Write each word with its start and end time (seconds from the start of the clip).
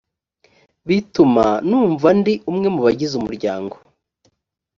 bituma 0.87 1.45
numva 1.69 2.07
ndi 2.19 2.33
umwe 2.49 2.67
mu 2.73 2.79
bagize 2.85 3.13
umuryango 3.17 3.75